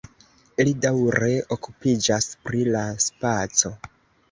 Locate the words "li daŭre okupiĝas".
0.67-2.29